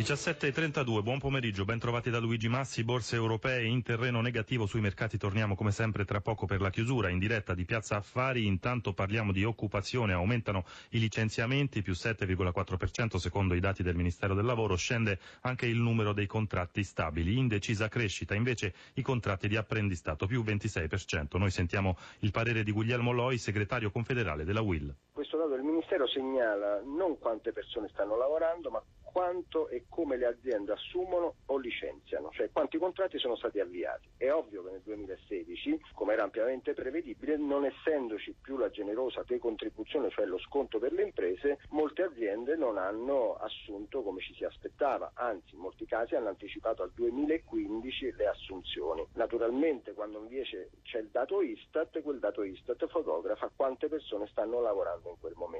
[0.00, 5.18] 17.32, buon pomeriggio, ben trovati da Luigi Massi, borse europee in terreno negativo sui mercati,
[5.18, 9.30] torniamo come sempre tra poco per la chiusura in diretta di Piazza Affari, intanto parliamo
[9.30, 15.18] di occupazione, aumentano i licenziamenti più 7,4% secondo i dati del Ministero del Lavoro, scende
[15.42, 20.42] anche il numero dei contratti stabili, in decisa crescita invece i contratti di apprendistato più
[20.42, 21.36] 26%.
[21.36, 24.94] Noi sentiamo il parere di Guglielmo Loi, segretario confederale della WIL.
[25.12, 30.26] Questo dato il Ministero segnala non quante persone stanno lavorando ma quanto e come le
[30.26, 34.08] aziende assumono o licenziano, cioè quanti contratti sono stati avviati.
[34.16, 40.10] È ovvio che nel 2016, come era ampiamente prevedibile, non essendoci più la generosa decontribuzione,
[40.10, 45.12] cioè lo sconto per le imprese, molte aziende non hanno assunto come ci si aspettava,
[45.14, 49.06] anzi in molti casi hanno anticipato al 2015 le assunzioni.
[49.14, 55.10] Naturalmente quando invece c'è il dato Istat, quel dato Istat fotografa quante persone stanno lavorando
[55.10, 55.59] in quel momento.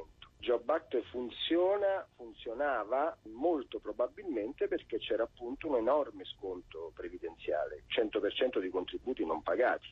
[0.50, 8.68] Job Act funziona, funzionava molto probabilmente perché c'era appunto un enorme sconto previdenziale, 100% di
[8.68, 9.86] contributi non pagati.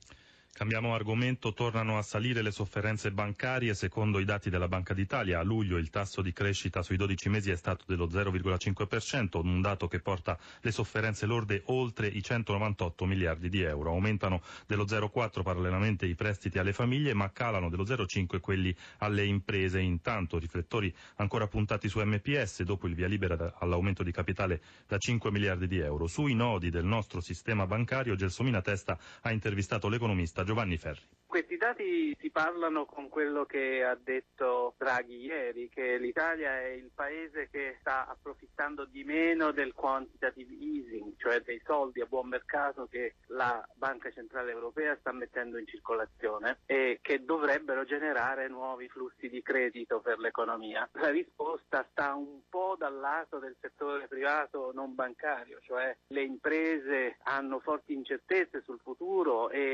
[0.58, 3.74] Cambiamo argomento, tornano a salire le sofferenze bancarie.
[3.74, 7.52] Secondo i dati della Banca d'Italia, a luglio il tasso di crescita sui 12 mesi
[7.52, 13.48] è stato dello 0,5%, un dato che porta le sofferenze lorde oltre i 198 miliardi
[13.48, 13.90] di euro.
[13.90, 19.78] Aumentano dello 0,4 parallelamente i prestiti alle famiglie, ma calano dello 0,5 quelli alle imprese.
[19.78, 25.30] Intanto riflettori ancora puntati su MPS dopo il via libera all'aumento di capitale da 5
[25.30, 26.08] miliardi di euro.
[26.08, 31.08] Sui nodi del nostro sistema bancario, Gelsomina Testa ha intervistato l'economista Giovanni Ferri.
[31.28, 36.90] Questi dati si parlano con quello che ha detto Draghi ieri, che l'Italia è il
[36.94, 42.86] paese che sta approfittando di meno del quantitative easing, cioè dei soldi a buon mercato
[42.86, 49.28] che la Banca Centrale Europea sta mettendo in circolazione e che dovrebbero generare nuovi flussi
[49.28, 50.88] di credito per l'economia.
[50.94, 57.18] La risposta sta un po' dal lato del settore privato non bancario, cioè le imprese
[57.24, 59.67] hanno forti incertezze sul futuro e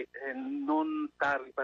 [1.34, 1.63] eh, non sta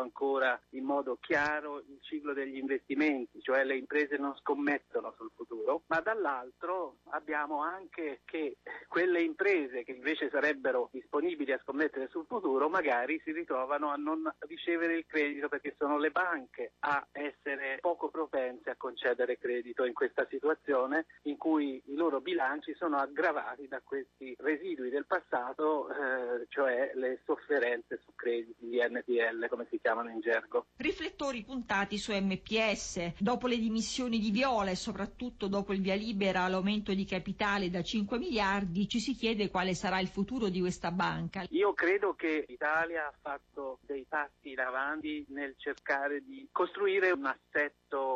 [0.00, 5.82] ancora in modo chiaro il ciclo degli investimenti, cioè le imprese non scommettono sul futuro,
[5.86, 8.58] ma dall'altro abbiamo anche che
[8.88, 14.22] quelle imprese che invece sarebbero disponibili a scommettere sul futuro magari si ritrovano a non
[14.40, 19.92] ricevere il credito perché sono le banche a essere poco propense a concedere credito in
[19.92, 26.46] questa situazione in cui i loro bilanci sono aggravati da questi residui del passato, eh,
[26.48, 30.66] cioè le sofferenze su crediti di NPL come si chiamano in gergo.
[30.76, 36.42] Riflettori puntati su MPS, dopo le dimissioni di Viola e soprattutto dopo il via libera
[36.42, 40.92] all'aumento di capitale da 5 miliardi, ci si chiede quale sarà il futuro di questa
[40.92, 41.44] banca.
[41.50, 47.26] Io credo che l'Italia ha fatto dei passi in avanti nel cercare di costruire un
[47.26, 48.09] assetto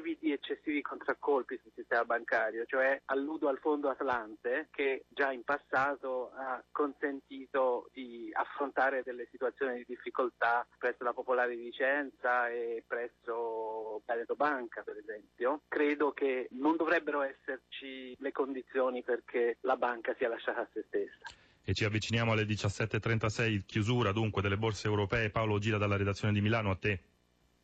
[0.00, 6.32] eviti eccessivi contraccolpi sul sistema bancario, cioè alludo al fondo Atlante che già in passato
[6.32, 14.02] ha consentito di affrontare delle situazioni di difficoltà presso la Popolare di Vicenza e presso
[14.06, 15.62] Veneto Banca per esempio.
[15.68, 21.38] Credo che non dovrebbero esserci le condizioni perché la banca sia lasciata a se stessa.
[21.62, 25.30] E ci avviciniamo alle 17.36, chiusura dunque delle borse europee.
[25.30, 27.00] Paolo Gira dalla redazione di Milano, a te.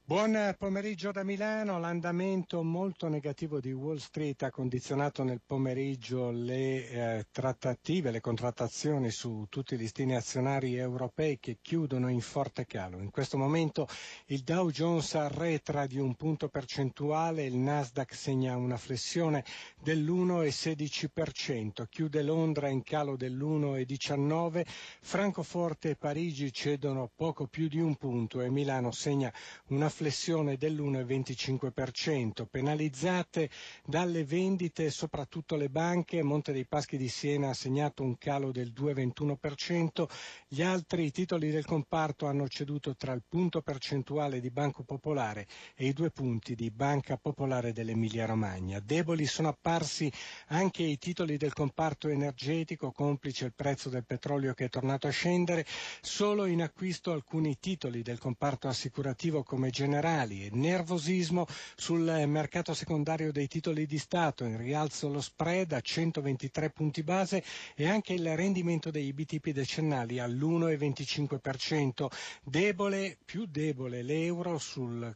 [0.08, 1.80] Buon pomeriggio da Milano.
[1.80, 9.10] L'andamento molto negativo di Wall Street ha condizionato nel pomeriggio le eh, trattative, le contrattazioni
[9.10, 13.00] su tutti i listini azionari europei che chiudono in forte calo.
[13.00, 13.88] In questo momento
[14.26, 19.44] il Dow Jones arretra di un punto percentuale, il Nasdaq segna una flessione
[19.82, 24.64] dell'1,16%, chiude Londra in calo dell'1,19%,
[25.00, 29.32] Francoforte e Parigi cedono poco più di un punto e Milano segna
[29.70, 33.48] una flessione dell'1,25%, penalizzate
[33.82, 38.74] dalle vendite soprattutto le banche, Monte dei Paschi di Siena ha segnato un calo del
[38.76, 40.06] 2,21%,
[40.48, 45.86] gli altri titoli del comparto hanno ceduto tra il punto percentuale di Banco Popolare e
[45.86, 48.80] i due punti di Banca Popolare dell'Emilia Romagna.
[48.80, 50.12] Deboli sono apparsi
[50.48, 55.10] anche i titoli del comparto energetico, complice il prezzo del petrolio che è tornato a
[55.10, 55.64] scendere,
[56.02, 61.46] solo in acquisto alcuni titoli del comparto assicurativo come generali e nervosismo
[61.76, 67.42] sul mercato secondario dei titoli di Stato, in rialzo lo spread a 123 punti base
[67.74, 72.06] e anche il rendimento dei BTP decennali all'1,25%,
[72.42, 75.14] debole, più debole l'euro sul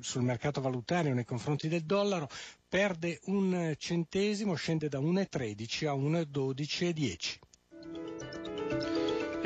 [0.00, 2.28] sul mercato valutario nei confronti del dollaro
[2.68, 7.38] perde un centesimo, scende da 1,13 a 1,12,10.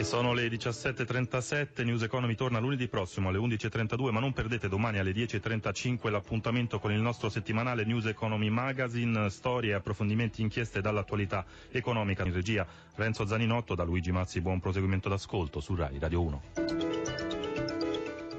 [0.00, 4.98] E sono le 17.37, News Economy torna lunedì prossimo alle 11.32, ma non perdete domani
[4.98, 12.24] alle 10.35 l'appuntamento con il nostro settimanale News Economy Magazine, storie, approfondimenti, inchieste dall'attualità economica
[12.24, 12.66] in regia.
[12.94, 16.42] Renzo Zaninotto, da Luigi Mazzi, buon proseguimento d'ascolto su RAI Radio 1.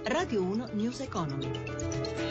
[0.05, 2.30] Radio 1 News Economy.